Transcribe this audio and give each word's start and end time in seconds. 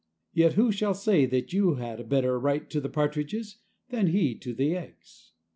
Yet 0.33 0.53
who 0.53 0.71
shall 0.71 0.95
say 0.95 1.27
that 1.27 1.53
you 1.53 1.75
had 1.75 1.99
a 1.99 2.03
better 2.03 2.39
right 2.39 2.67
to 2.71 2.81
the 2.81 2.89
partridges 2.89 3.59
than 3.89 4.07
he 4.07 4.33
to 4.39 4.51
the 4.51 4.75
eggs? 4.75 5.33